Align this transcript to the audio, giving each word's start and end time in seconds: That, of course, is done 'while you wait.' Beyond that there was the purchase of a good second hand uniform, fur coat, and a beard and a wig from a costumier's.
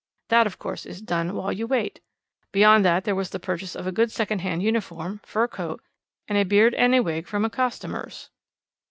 That, 0.29 0.47
of 0.47 0.57
course, 0.57 0.87
is 0.87 0.99
done 0.99 1.35
'while 1.35 1.51
you 1.53 1.67
wait.' 1.67 1.99
Beyond 2.51 2.83
that 2.83 3.03
there 3.03 3.13
was 3.13 3.29
the 3.29 3.39
purchase 3.39 3.75
of 3.75 3.85
a 3.85 3.91
good 3.91 4.11
second 4.11 4.39
hand 4.39 4.63
uniform, 4.63 5.21
fur 5.23 5.47
coat, 5.47 5.83
and 6.27 6.39
a 6.39 6.43
beard 6.43 6.73
and 6.73 6.95
a 6.95 7.01
wig 7.03 7.27
from 7.27 7.45
a 7.45 7.51
costumier's. 7.51 8.31